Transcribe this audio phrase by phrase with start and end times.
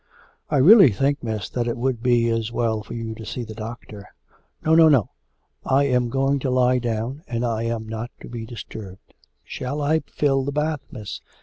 [0.49, 3.53] 'I really think, Miss, that it would be as well for you to see the
[3.53, 4.07] doctor.'
[4.65, 5.11] 'No, no, no.
[5.63, 9.99] I am going to lie down, and I am not to be disturbed.' 'Shall I
[10.07, 11.21] fill the bath, Miss?